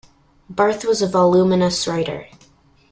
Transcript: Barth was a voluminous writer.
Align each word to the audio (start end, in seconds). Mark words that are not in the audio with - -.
Barth 0.49 0.83
was 0.83 1.03
a 1.03 1.07
voluminous 1.07 1.87
writer. 1.87 2.25